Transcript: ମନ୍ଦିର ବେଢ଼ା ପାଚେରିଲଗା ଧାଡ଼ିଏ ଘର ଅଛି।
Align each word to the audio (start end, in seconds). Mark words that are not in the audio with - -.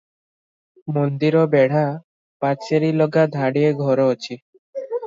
ମନ୍ଦିର 0.95 1.43
ବେଢ଼ା 1.53 1.85
ପାଚେରିଲଗା 2.47 3.29
ଧାଡ଼ିଏ 3.39 3.73
ଘର 3.85 4.11
ଅଛି। 4.17 4.43